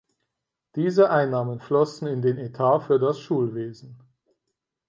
[0.73, 3.99] Diese Einnahmen flossen in den Etat für das Schulwesen.